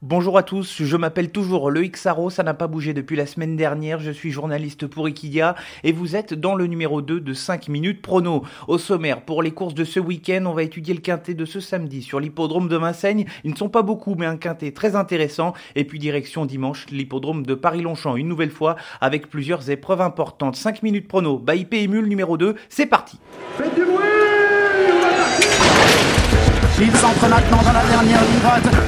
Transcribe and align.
Bonjour 0.00 0.38
à 0.38 0.44
tous, 0.44 0.84
je 0.84 0.96
m'appelle 0.96 1.32
toujours 1.32 1.72
Loïc 1.72 1.96
Sarro, 1.96 2.30
ça 2.30 2.44
n'a 2.44 2.54
pas 2.54 2.68
bougé 2.68 2.94
depuis 2.94 3.16
la 3.16 3.26
semaine 3.26 3.56
dernière, 3.56 3.98
je 3.98 4.12
suis 4.12 4.30
journaliste 4.30 4.86
pour 4.86 5.08
Equidia 5.08 5.56
et 5.82 5.90
vous 5.90 6.14
êtes 6.14 6.34
dans 6.34 6.54
le 6.54 6.68
numéro 6.68 7.02
2 7.02 7.18
de 7.18 7.32
5 7.32 7.66
minutes 7.66 8.00
prono. 8.00 8.44
Au 8.68 8.78
sommaire, 8.78 9.22
pour 9.22 9.42
les 9.42 9.50
courses 9.50 9.74
de 9.74 9.82
ce 9.82 9.98
week-end, 9.98 10.44
on 10.46 10.52
va 10.52 10.62
étudier 10.62 10.94
le 10.94 11.00
quintet 11.00 11.34
de 11.34 11.44
ce 11.44 11.58
samedi 11.58 12.04
sur 12.04 12.20
l'hippodrome 12.20 12.68
de 12.68 12.76
Vincennes. 12.76 13.24
Ils 13.42 13.50
ne 13.50 13.56
sont 13.56 13.68
pas 13.68 13.82
beaucoup 13.82 14.14
mais 14.14 14.26
un 14.26 14.36
quintet 14.36 14.70
très 14.70 14.94
intéressant 14.94 15.52
et 15.74 15.82
puis 15.82 15.98
direction 15.98 16.46
dimanche 16.46 16.86
l'hippodrome 16.92 17.44
de 17.44 17.54
Paris-Longchamp 17.54 18.14
une 18.14 18.28
nouvelle 18.28 18.52
fois 18.52 18.76
avec 19.00 19.28
plusieurs 19.28 19.68
épreuves 19.68 20.00
importantes. 20.00 20.54
5 20.54 20.84
minutes 20.84 21.08
prono, 21.08 21.40
by 21.40 21.64
PMU 21.64 22.06
numéro 22.06 22.36
2, 22.36 22.54
c'est 22.68 22.86
parti. 22.86 23.18
Faites 23.56 23.74
du 23.74 23.82
bruit 23.82 23.96
Il 26.80 26.92
s'entre 26.92 27.28
maintenant 27.28 27.62
dans 27.64 27.72
la 27.72 27.84
dernière. 27.84 28.87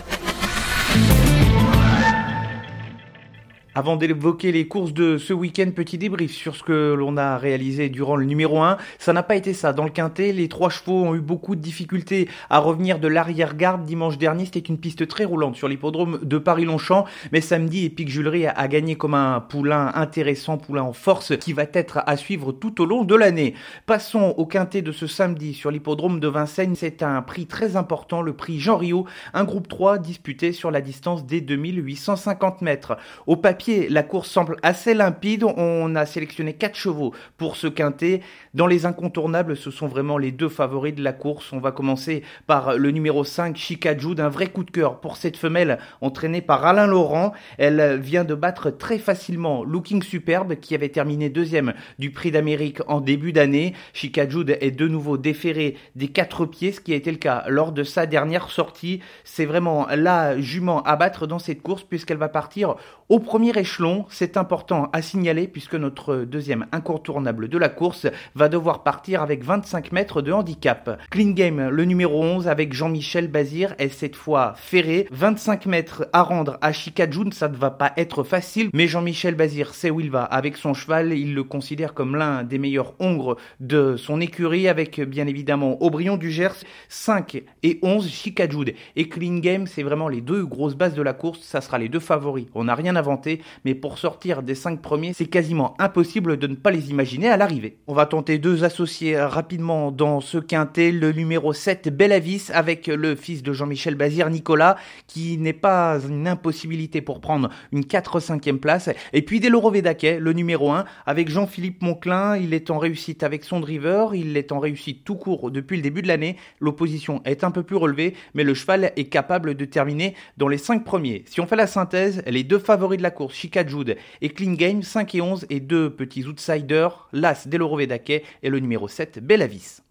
Avant 3.73 3.95
d'évoquer 3.95 4.51
les 4.51 4.67
courses 4.67 4.91
de 4.91 5.17
ce 5.17 5.31
week-end, 5.31 5.71
petit 5.73 5.97
débrief 5.97 6.33
sur 6.33 6.57
ce 6.57 6.63
que 6.63 6.93
l'on 6.93 7.15
a 7.15 7.37
réalisé 7.37 7.87
durant 7.87 8.17
le 8.17 8.25
numéro 8.25 8.61
1. 8.61 8.75
Ça 8.99 9.13
n'a 9.13 9.23
pas 9.23 9.37
été 9.37 9.53
ça. 9.53 9.71
Dans 9.71 9.85
le 9.85 9.91
quintet, 9.91 10.33
les 10.33 10.49
trois 10.49 10.69
chevaux 10.69 11.05
ont 11.05 11.15
eu 11.15 11.21
beaucoup 11.21 11.55
de 11.55 11.61
difficultés 11.61 12.27
à 12.49 12.59
revenir 12.59 12.99
de 12.99 13.07
l'arrière-garde 13.07 13.85
dimanche 13.85 14.17
dernier. 14.17 14.43
C'était 14.43 14.59
une 14.59 14.77
piste 14.77 15.07
très 15.07 15.23
roulante 15.23 15.55
sur 15.55 15.69
l'hippodrome 15.69 16.19
de 16.21 16.37
Paris-Longchamp. 16.37 17.05
Mais 17.31 17.39
samedi, 17.39 17.85
Epic 17.85 18.09
Julery 18.09 18.45
a, 18.45 18.67
gagné 18.67 18.97
comme 18.97 19.13
un 19.13 19.39
poulain 19.39 19.93
intéressant, 19.95 20.57
poulain 20.57 20.83
en 20.83 20.91
force, 20.91 21.37
qui 21.37 21.53
va 21.53 21.63
être 21.71 22.01
à 22.05 22.17
suivre 22.17 22.51
tout 22.51 22.81
au 22.81 22.85
long 22.85 23.05
de 23.05 23.15
l'année. 23.15 23.53
Passons 23.85 24.33
au 24.35 24.45
quintet 24.45 24.81
de 24.81 24.91
ce 24.91 25.07
samedi 25.07 25.53
sur 25.53 25.71
l'hippodrome 25.71 26.19
de 26.19 26.27
Vincennes. 26.27 26.75
C'est 26.75 27.03
un 27.03 27.21
prix 27.21 27.45
très 27.45 27.77
important, 27.77 28.21
le 28.21 28.33
prix 28.33 28.59
Jean 28.59 28.75
Rio, 28.75 29.05
un 29.33 29.45
groupe 29.45 29.69
3 29.69 29.97
disputé 29.97 30.51
sur 30.51 30.71
la 30.71 30.81
distance 30.81 31.25
des 31.25 31.39
2850 31.39 32.63
mètres. 32.63 32.97
Au 33.27 33.37
papier, 33.37 33.60
la 33.67 34.03
course 34.03 34.29
semble 34.29 34.57
assez 34.63 34.93
limpide. 34.93 35.43
On 35.43 35.95
a 35.95 36.05
sélectionné 36.05 36.53
quatre 36.53 36.75
chevaux 36.75 37.13
pour 37.37 37.55
ce 37.55 37.67
quintet. 37.67 38.21
Dans 38.53 38.67
les 38.67 38.85
incontournables, 38.85 39.55
ce 39.55 39.71
sont 39.71 39.87
vraiment 39.87 40.17
les 40.17 40.31
deux 40.31 40.49
favoris 40.49 40.93
de 40.93 41.03
la 41.03 41.13
course. 41.13 41.53
On 41.53 41.59
va 41.59 41.71
commencer 41.71 42.23
par 42.47 42.77
le 42.77 42.91
numéro 42.91 43.23
5, 43.23 43.55
Chica 43.55 43.97
Jude, 43.97 44.19
un 44.19 44.29
vrai 44.29 44.47
coup 44.47 44.63
de 44.63 44.71
cœur 44.71 44.99
pour 44.99 45.17
cette 45.17 45.37
femelle 45.37 45.77
entraînée 46.01 46.41
par 46.41 46.65
Alain 46.65 46.87
Laurent. 46.87 47.33
Elle 47.57 47.99
vient 47.99 48.23
de 48.23 48.35
battre 48.35 48.71
très 48.71 48.97
facilement 48.97 49.63
Looking 49.63 50.03
Superbe 50.03 50.55
qui 50.55 50.75
avait 50.75 50.89
terminé 50.89 51.29
deuxième 51.29 51.73
du 51.99 52.11
prix 52.11 52.31
d'Amérique 52.31 52.79
en 52.87 53.01
début 53.01 53.31
d'année. 53.31 53.73
Chica 53.93 54.27
Jude 54.27 54.57
est 54.61 54.71
de 54.71 54.87
nouveau 54.87 55.17
déférée 55.17 55.77
des 55.95 56.07
quatre 56.07 56.45
pieds, 56.45 56.71
ce 56.71 56.81
qui 56.81 56.93
a 56.93 56.95
été 56.95 57.11
le 57.11 57.17
cas 57.17 57.43
lors 57.47 57.71
de 57.71 57.83
sa 57.83 58.05
dernière 58.05 58.49
sortie. 58.49 59.01
C'est 59.23 59.45
vraiment 59.45 59.87
la 59.95 60.39
jument 60.39 60.81
à 60.83 60.95
battre 60.95 61.27
dans 61.27 61.39
cette 61.39 61.61
course 61.61 61.83
puisqu'elle 61.83 62.17
va 62.17 62.29
partir 62.29 62.75
au 63.09 63.19
premier 63.19 63.50
échelon, 63.57 64.05
c'est 64.09 64.37
important 64.37 64.89
à 64.93 65.01
signaler 65.01 65.47
puisque 65.47 65.75
notre 65.75 66.17
deuxième 66.17 66.65
incontournable 66.71 67.47
de 67.47 67.57
la 67.57 67.69
course 67.69 68.07
va 68.35 68.49
devoir 68.49 68.83
partir 68.83 69.21
avec 69.21 69.43
25 69.43 69.91
mètres 69.91 70.21
de 70.21 70.31
handicap. 70.31 70.99
Clean 71.09 71.31
Game, 71.31 71.69
le 71.69 71.85
numéro 71.85 72.23
11 72.23 72.47
avec 72.47 72.73
Jean-Michel 72.73 73.27
Bazir 73.27 73.75
est 73.77 73.89
cette 73.89 74.15
fois 74.15 74.53
ferré. 74.55 75.07
25 75.11 75.65
mètres 75.65 76.07
à 76.13 76.23
rendre 76.23 76.57
à 76.61 76.71
Chicajun, 76.71 77.31
ça 77.31 77.47
ne 77.47 77.55
va 77.55 77.71
pas 77.71 77.93
être 77.97 78.23
facile, 78.23 78.69
mais 78.73 78.87
Jean-Michel 78.87 79.35
Bazir 79.35 79.73
sait 79.73 79.89
où 79.89 79.99
il 79.99 80.11
va 80.11 80.23
avec 80.23 80.57
son 80.57 80.73
cheval. 80.73 81.13
Il 81.13 81.33
le 81.33 81.43
considère 81.43 81.93
comme 81.93 82.15
l'un 82.15 82.43
des 82.43 82.57
meilleurs 82.57 82.93
hongres 82.99 83.37
de 83.59 83.95
son 83.97 84.21
écurie 84.21 84.67
avec 84.67 84.99
bien 85.01 85.27
évidemment 85.27 85.81
Aubryon 85.81 86.17
du 86.17 86.31
Gers, 86.31 86.63
5 86.89 87.43
et 87.63 87.79
11 87.81 88.09
Chicajud 88.09 88.73
et 88.95 89.09
Clean 89.09 89.37
Game, 89.39 89.67
c'est 89.67 89.83
vraiment 89.83 90.07
les 90.07 90.21
deux 90.21 90.45
grosses 90.45 90.75
bases 90.75 90.93
de 90.93 91.01
la 91.01 91.13
course. 91.13 91.41
Ça 91.41 91.61
sera 91.61 91.77
les 91.77 91.89
deux 91.89 91.99
favoris. 91.99 92.47
On 92.53 92.65
n'a 92.65 92.75
rien 92.75 92.95
inventé 92.95 93.40
mais 93.65 93.75
pour 93.75 93.97
sortir 93.97 94.43
des 94.43 94.55
cinq 94.55 94.81
premiers, 94.81 95.13
c'est 95.13 95.25
quasiment 95.25 95.75
impossible 95.79 96.37
de 96.37 96.47
ne 96.47 96.55
pas 96.55 96.71
les 96.71 96.89
imaginer 96.89 97.29
à 97.29 97.37
l'arrivée. 97.37 97.77
On 97.87 97.93
va 97.93 98.05
tenter 98.05 98.37
deux 98.37 98.63
associés 98.63 99.19
rapidement 99.19 99.91
dans 99.91 100.21
ce 100.21 100.37
quintet, 100.37 100.91
le 100.91 101.11
numéro 101.11 101.53
7 101.53 101.95
Bellavis 101.95 102.51
avec 102.53 102.87
le 102.87 103.15
fils 103.15 103.43
de 103.43 103.53
Jean-Michel 103.53 103.95
Bazir, 103.95 104.29
Nicolas, 104.29 104.77
qui 105.07 105.37
n'est 105.37 105.53
pas 105.53 105.99
une 106.07 106.27
impossibilité 106.27 107.01
pour 107.01 107.21
prendre 107.21 107.49
une 107.71 107.81
4-5e 107.81 108.57
place, 108.57 108.89
et 109.13 109.21
puis 109.21 109.39
Deloro 109.39 109.71
Vedaquet, 109.71 110.19
le 110.19 110.33
numéro 110.33 110.71
1, 110.71 110.85
avec 111.05 111.29
Jean-Philippe 111.29 111.81
Monclin, 111.81 112.37
il 112.37 112.53
est 112.53 112.71
en 112.71 112.77
réussite 112.77 113.23
avec 113.23 113.43
son 113.43 113.59
driver, 113.59 114.15
il 114.15 114.37
est 114.37 114.51
en 114.51 114.59
réussite 114.59 115.03
tout 115.03 115.15
court 115.15 115.51
depuis 115.51 115.77
le 115.77 115.83
début 115.83 116.01
de 116.01 116.07
l'année, 116.07 116.37
l'opposition 116.59 117.21
est 117.25 117.43
un 117.43 117.51
peu 117.51 117.63
plus 117.63 117.75
relevée, 117.75 118.15
mais 118.33 118.43
le 118.43 118.53
cheval 118.53 118.91
est 118.95 119.09
capable 119.09 119.55
de 119.55 119.65
terminer 119.65 120.15
dans 120.37 120.47
les 120.47 120.57
5 120.57 120.83
premiers. 120.83 121.23
Si 121.27 121.41
on 121.41 121.47
fait 121.47 121.55
la 121.55 121.67
synthèse, 121.67 122.23
les 122.27 122.43
deux 122.43 122.59
favoris 122.59 122.97
de 122.97 123.03
la 123.03 123.11
course, 123.11 123.30
Chica 123.33 123.65
Jude 123.65 123.97
et 124.21 124.29
Clean 124.29 124.53
Game 124.53 124.83
5 124.83 125.15
et 125.15 125.21
11 125.21 125.45
et 125.49 125.59
deux 125.59 125.89
petits 125.89 126.25
outsiders, 126.25 127.07
l'As 127.13 127.47
Deloro 127.47 127.77
Vedake 127.77 128.09
et 128.43 128.49
le 128.49 128.59
numéro 128.59 128.87
7 128.87 129.19
Bellavis. 129.19 129.81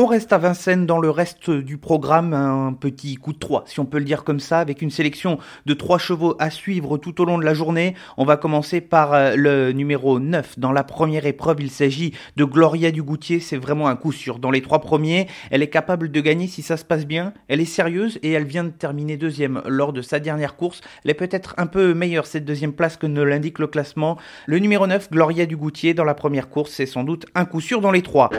On 0.00 0.06
reste 0.06 0.32
à 0.32 0.38
Vincennes 0.38 0.86
dans 0.86 1.00
le 1.00 1.10
reste 1.10 1.50
du 1.50 1.76
programme, 1.76 2.32
un 2.32 2.72
petit 2.72 3.16
coup 3.16 3.32
de 3.32 3.38
3, 3.40 3.64
si 3.66 3.80
on 3.80 3.84
peut 3.84 3.98
le 3.98 4.04
dire 4.04 4.22
comme 4.22 4.38
ça, 4.38 4.60
avec 4.60 4.80
une 4.80 4.92
sélection 4.92 5.40
de 5.66 5.74
trois 5.74 5.98
chevaux 5.98 6.36
à 6.38 6.50
suivre 6.50 6.98
tout 6.98 7.20
au 7.20 7.24
long 7.24 7.36
de 7.36 7.44
la 7.44 7.52
journée. 7.52 7.96
On 8.16 8.24
va 8.24 8.36
commencer 8.36 8.80
par 8.80 9.12
euh, 9.12 9.34
le 9.34 9.72
numéro 9.72 10.20
9. 10.20 10.60
Dans 10.60 10.70
la 10.70 10.84
première 10.84 11.26
épreuve, 11.26 11.56
il 11.58 11.72
s'agit 11.72 12.14
de 12.36 12.44
Gloria 12.44 12.92
Dugoutier, 12.92 13.40
c'est 13.40 13.56
vraiment 13.56 13.88
un 13.88 13.96
coup 13.96 14.12
sûr. 14.12 14.38
Dans 14.38 14.52
les 14.52 14.62
trois 14.62 14.78
premiers, 14.78 15.26
elle 15.50 15.64
est 15.64 15.68
capable 15.68 16.12
de 16.12 16.20
gagner 16.20 16.46
si 16.46 16.62
ça 16.62 16.76
se 16.76 16.84
passe 16.84 17.04
bien. 17.04 17.32
Elle 17.48 17.60
est 17.60 17.64
sérieuse 17.64 18.20
et 18.22 18.30
elle 18.30 18.44
vient 18.44 18.62
de 18.62 18.70
terminer 18.70 19.16
deuxième 19.16 19.62
lors 19.66 19.92
de 19.92 20.00
sa 20.00 20.20
dernière 20.20 20.54
course. 20.54 20.80
Elle 21.04 21.10
est 21.10 21.14
peut-être 21.14 21.56
un 21.56 21.66
peu 21.66 21.92
meilleure 21.92 22.26
cette 22.26 22.44
deuxième 22.44 22.72
place 22.72 22.96
que 22.96 23.08
ne 23.08 23.22
l'indique 23.22 23.58
le 23.58 23.66
classement. 23.66 24.16
Le 24.46 24.60
numéro 24.60 24.86
9, 24.86 25.10
Gloria 25.10 25.44
Dugoutier, 25.44 25.92
dans 25.92 26.04
la 26.04 26.14
première 26.14 26.48
course, 26.50 26.70
c'est 26.70 26.86
sans 26.86 27.02
doute 27.02 27.26
un 27.34 27.46
coup 27.46 27.60
sûr 27.60 27.80
dans 27.80 27.90
les 27.90 28.02
trois. 28.02 28.30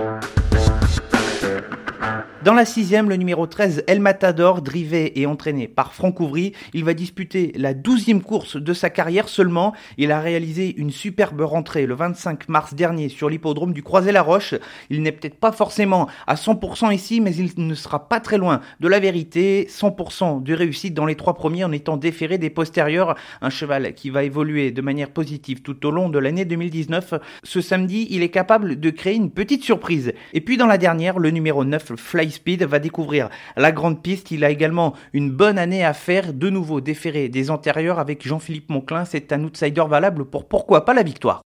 Dans 2.41 2.53
la 2.53 2.63
sixième, 2.63 3.09
le 3.09 3.17
numéro 3.17 3.47
13, 3.47 3.83
El 3.87 3.99
Matador, 3.99 4.61
drivé 4.61 5.19
et 5.19 5.25
entraîné 5.25 5.67
par 5.67 5.93
Franck 5.93 6.21
Ouvry, 6.21 6.53
il 6.73 6.85
va 6.85 6.93
disputer 6.93 7.51
la 7.57 7.73
douzième 7.73 8.21
course 8.21 8.55
de 8.55 8.73
sa 8.73 8.89
carrière 8.89 9.27
seulement. 9.27 9.73
Il 9.97 10.13
a 10.13 10.21
réalisé 10.21 10.73
une 10.77 10.89
superbe 10.89 11.41
rentrée 11.41 11.85
le 11.85 11.95
25 11.95 12.47
mars 12.47 12.75
dernier 12.75 13.09
sur 13.09 13.27
l'hippodrome 13.27 13.73
du 13.73 13.83
Croisé-la-Roche. 13.83 14.55
Il 14.89 15.01
n'est 15.01 15.11
peut-être 15.11 15.37
pas 15.37 15.51
forcément 15.51 16.07
à 16.27 16.35
100% 16.35 16.93
ici, 16.93 17.19
mais 17.19 17.35
il 17.35 17.51
ne 17.57 17.75
sera 17.75 18.07
pas 18.07 18.21
très 18.21 18.37
loin 18.37 18.61
de 18.79 18.87
la 18.87 19.01
vérité. 19.01 19.67
100% 19.69 20.41
de 20.41 20.53
réussite 20.53 20.93
dans 20.93 21.05
les 21.05 21.15
trois 21.15 21.33
premiers 21.33 21.65
en 21.65 21.73
étant 21.73 21.97
déféré 21.97 22.37
des 22.37 22.49
postérieurs. 22.49 23.15
Un 23.41 23.49
cheval 23.49 23.93
qui 23.95 24.11
va 24.11 24.23
évoluer 24.23 24.71
de 24.71 24.81
manière 24.81 25.09
positive 25.09 25.61
tout 25.61 25.85
au 25.85 25.91
long 25.91 26.07
de 26.07 26.19
l'année 26.19 26.45
2019. 26.45 27.15
Ce 27.43 27.59
samedi, 27.59 28.07
il 28.11 28.23
est 28.23 28.29
capable 28.29 28.79
de 28.79 28.89
créer 28.91 29.15
une 29.15 29.29
petite 29.29 29.65
surprise. 29.65 30.13
Et 30.31 30.39
puis 30.39 30.55
dans 30.55 30.67
la 30.67 30.77
dernière, 30.77 31.19
le 31.19 31.31
numéro 31.31 31.65
9, 31.65 31.97
Fly 31.97 32.28
Speed 32.31 32.63
va 32.63 32.79
découvrir 32.79 33.29
la 33.57 33.71
grande 33.71 34.01
piste. 34.01 34.31
Il 34.31 34.43
a 34.43 34.49
également 34.49 34.93
une 35.13 35.31
bonne 35.31 35.57
année 35.57 35.83
à 35.83 35.93
faire. 35.93 36.33
De 36.33 36.49
nouveau 36.49 36.81
déféré 36.81 37.29
des 37.29 37.49
antérieurs 37.51 37.99
avec 37.99 38.27
Jean-Philippe 38.27 38.69
Monclin. 38.69 39.05
C'est 39.05 39.31
un 39.33 39.43
outsider 39.43 39.83
valable 39.87 40.25
pour 40.25 40.47
pourquoi 40.47 40.85
pas 40.85 40.93
la 40.93 41.03
victoire. 41.03 41.41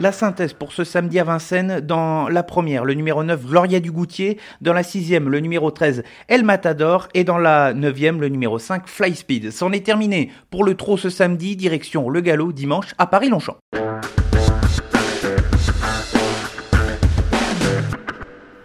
La 0.00 0.12
synthèse 0.12 0.54
pour 0.54 0.72
ce 0.72 0.82
samedi 0.82 1.18
à 1.18 1.24
Vincennes, 1.24 1.80
dans 1.80 2.30
la 2.30 2.42
première, 2.42 2.86
le 2.86 2.94
numéro 2.94 3.22
9, 3.22 3.44
Gloria 3.44 3.80
Dugoutier, 3.80 4.38
dans 4.62 4.72
la 4.72 4.82
sixième, 4.82 5.28
le 5.28 5.40
numéro 5.40 5.70
13, 5.70 6.04
El 6.26 6.42
Matador, 6.42 7.08
et 7.12 7.22
dans 7.22 7.36
la 7.36 7.74
neuvième, 7.74 8.18
le 8.18 8.30
numéro 8.30 8.58
5, 8.58 8.88
Fly 8.88 9.14
Speed. 9.14 9.50
C'en 9.50 9.72
est 9.72 9.84
terminé 9.84 10.30
pour 10.48 10.64
le 10.64 10.74
trot 10.74 10.96
ce 10.96 11.10
samedi, 11.10 11.54
direction 11.54 12.08
le 12.08 12.22
galop 12.22 12.52
dimanche 12.52 12.94
à 12.96 13.06
Paris-Longchamp. 13.06 13.58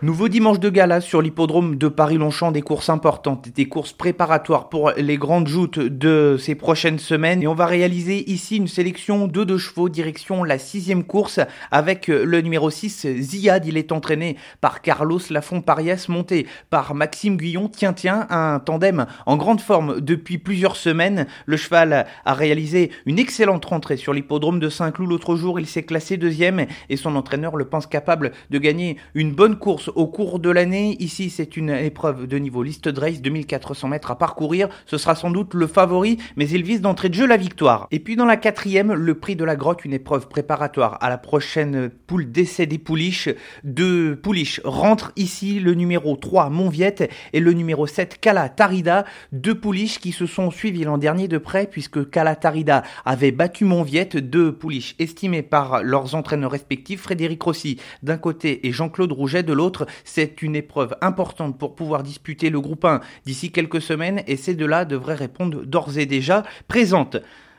Nouveau 0.05 0.29
dimanche 0.29 0.59
de 0.59 0.69
gala 0.69 1.01
sur 1.01 1.19
l'hippodrome 1.19 1.77
de 1.77 1.87
Paris-Longchamp, 1.87 2.51
des 2.51 2.61
courses 2.61 2.89
importantes, 2.89 3.49
des 3.49 3.67
courses 3.67 3.91
préparatoires 3.91 4.69
pour 4.69 4.91
les 4.91 5.17
grandes 5.17 5.47
joutes 5.47 5.79
de 5.79 6.37
ces 6.39 6.53
prochaines 6.53 6.99
semaines. 6.99 7.41
Et 7.41 7.47
on 7.47 7.55
va 7.55 7.65
réaliser 7.65 8.29
ici 8.29 8.57
une 8.57 8.67
sélection 8.67 9.25
de 9.25 9.43
deux 9.43 9.57
chevaux, 9.57 9.89
direction 9.89 10.43
la 10.43 10.59
sixième 10.59 11.05
course 11.05 11.39
avec 11.71 12.05
le 12.05 12.41
numéro 12.41 12.69
6, 12.69 13.07
Ziad. 13.19 13.65
Il 13.65 13.77
est 13.77 13.91
entraîné 13.91 14.37
par 14.61 14.83
Carlos 14.83 15.21
Lafont-Parias, 15.27 16.05
monté 16.07 16.45
par 16.69 16.93
Maxime 16.93 17.35
Guyon. 17.35 17.67
Tiens, 17.67 17.93
tiens, 17.93 18.27
un 18.29 18.59
tandem 18.59 19.07
en 19.25 19.37
grande 19.37 19.59
forme 19.59 20.01
depuis 20.01 20.37
plusieurs 20.37 20.75
semaines. 20.75 21.25
Le 21.47 21.57
cheval 21.57 22.05
a 22.25 22.33
réalisé 22.35 22.91
une 23.07 23.17
excellente 23.17 23.65
rentrée 23.65 23.97
sur 23.97 24.13
l'hippodrome 24.13 24.59
de 24.59 24.69
Saint-Cloud 24.69 25.09
l'autre 25.09 25.35
jour. 25.35 25.59
Il 25.59 25.65
s'est 25.65 25.81
classé 25.81 26.17
deuxième 26.17 26.67
et 26.89 26.95
son 26.95 27.15
entraîneur 27.15 27.55
le 27.55 27.65
pense 27.65 27.87
capable 27.87 28.33
de 28.51 28.59
gagner 28.59 28.97
une 29.15 29.33
bonne 29.33 29.57
course 29.57 29.89
au 29.95 30.07
cours 30.07 30.39
de 30.39 30.49
l'année. 30.49 30.95
Ici, 30.99 31.29
c'est 31.29 31.57
une 31.57 31.69
épreuve 31.69 32.27
de 32.27 32.37
niveau 32.37 32.63
liste 32.63 32.89
race, 32.95 33.21
2400 33.21 33.87
mètres 33.87 34.11
à 34.11 34.17
parcourir. 34.17 34.69
Ce 34.85 34.97
sera 34.97 35.15
sans 35.15 35.31
doute 35.31 35.53
le 35.53 35.67
favori, 35.67 36.17
mais 36.35 36.47
il 36.47 36.63
vise 36.63 36.81
d'entrée 36.81 37.09
de 37.09 37.13
jeu 37.13 37.25
la 37.25 37.37
victoire. 37.37 37.87
Et 37.91 37.99
puis 37.99 38.15
dans 38.15 38.25
la 38.25 38.37
quatrième, 38.37 38.93
le 38.93 39.15
prix 39.15 39.35
de 39.35 39.43
la 39.43 39.55
grotte, 39.55 39.85
une 39.85 39.93
épreuve 39.93 40.27
préparatoire 40.27 40.97
à 41.01 41.09
la 41.09 41.17
prochaine 41.17 41.89
poule 42.07 42.31
d'essai 42.31 42.65
des 42.65 42.77
pouliches. 42.77 43.29
Deux 43.63 44.15
pouliches 44.15 44.61
rentrent 44.63 45.11
ici, 45.15 45.59
le 45.59 45.73
numéro 45.73 46.15
3 46.15 46.49
Montviette 46.49 47.09
et 47.33 47.39
le 47.39 47.53
numéro 47.53 47.87
7 47.87 48.19
Kala 48.19 48.49
Tarida. 48.49 49.05
Deux 49.31 49.55
pouliches 49.55 49.99
qui 49.99 50.11
se 50.11 50.25
sont 50.25 50.51
suivis 50.51 50.83
l'an 50.83 50.97
dernier 50.97 51.27
de 51.27 51.37
près 51.37 51.67
puisque 51.67 52.09
Kala 52.09 52.35
Tarida 52.35 52.83
avait 53.05 53.31
battu 53.31 53.65
Montviette, 53.65 54.17
deux 54.17 54.51
pouliches 54.51 54.95
estimées 54.99 55.41
par 55.41 55.83
leurs 55.83 56.15
entraîneurs 56.15 56.51
respectifs, 56.51 57.01
Frédéric 57.01 57.41
Rossi 57.41 57.77
d'un 58.03 58.17
côté 58.17 58.67
et 58.67 58.71
Jean-Claude 58.71 59.11
Rouget 59.11 59.43
de 59.43 59.53
l'autre. 59.53 59.84
C'est 60.03 60.41
une 60.41 60.55
épreuve 60.55 60.95
importante 61.01 61.57
pour 61.57 61.75
pouvoir 61.75 62.03
disputer 62.03 62.49
le 62.49 62.61
groupe 62.61 62.85
1 62.85 63.01
d'ici 63.25 63.51
quelques 63.51 63.81
semaines 63.81 64.21
et 64.27 64.37
ces 64.37 64.55
deux-là 64.55 64.85
devraient 64.85 65.15
répondre 65.15 65.65
d'ores 65.65 65.97
et 65.97 66.05
déjà 66.05 66.43
présentes. 66.67 67.17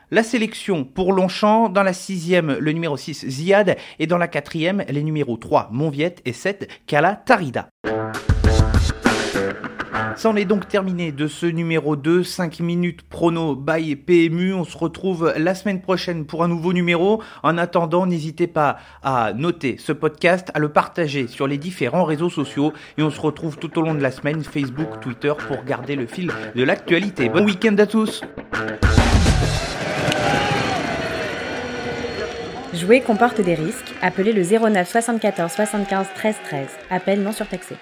La 0.09 0.23
sélection 0.23 0.85
pour 0.85 1.11
Longchamp, 1.11 1.67
dans 1.67 1.83
la 1.83 1.91
sixième, 1.91 2.57
le 2.59 2.71
numéro 2.71 2.95
6, 2.95 3.27
Ziad, 3.27 3.75
et 3.99 4.07
dans 4.07 4.17
la 4.17 4.29
quatrième, 4.29 4.85
les 4.87 5.03
numéros 5.03 5.35
3, 5.35 5.67
Monviette, 5.73 6.21
et 6.23 6.31
7, 6.31 6.69
Kala 6.87 7.17
Tarida. 7.25 7.67
C'en 10.15 10.35
est 10.35 10.45
donc 10.45 10.67
terminé 10.67 11.11
de 11.11 11.27
ce 11.27 11.45
numéro 11.45 11.95
2, 11.95 12.23
5 12.23 12.59
minutes 12.59 13.03
prono 13.03 13.55
by 13.55 13.95
PMU. 13.95 14.53
On 14.53 14.63
se 14.63 14.77
retrouve 14.77 15.33
la 15.37 15.55
semaine 15.55 15.81
prochaine 15.81 16.25
pour 16.25 16.43
un 16.43 16.47
nouveau 16.47 16.73
numéro. 16.73 17.21
En 17.43 17.57
attendant, 17.57 18.05
n'hésitez 18.05 18.47
pas 18.47 18.77
à 19.03 19.33
noter 19.33 19.77
ce 19.77 19.91
podcast, 19.91 20.49
à 20.53 20.59
le 20.59 20.69
partager 20.69 21.27
sur 21.27 21.47
les 21.47 21.57
différents 21.57 22.03
réseaux 22.03 22.29
sociaux 22.29 22.73
et 22.97 23.03
on 23.03 23.09
se 23.09 23.21
retrouve 23.21 23.57
tout 23.57 23.77
au 23.77 23.81
long 23.81 23.93
de 23.93 24.01
la 24.01 24.11
semaine, 24.11 24.43
Facebook, 24.43 24.99
Twitter, 25.01 25.33
pour 25.47 25.63
garder 25.63 25.95
le 25.95 26.07
fil 26.07 26.31
de 26.55 26.63
l'actualité. 26.63 27.29
Bon 27.29 27.45
week-end 27.45 27.75
à 27.77 27.85
tous 27.85 28.21
Jouer 32.73 33.01
comporte 33.01 33.41
des 33.41 33.55
risques. 33.55 33.93
Appelez 34.01 34.33
le 34.33 34.43
09 34.43 34.87
74 34.87 35.51
75 35.51 36.07
13 36.15 36.35
13. 36.43 36.67
Appel 36.91 37.23
non 37.23 37.31
surtaxé. 37.31 37.75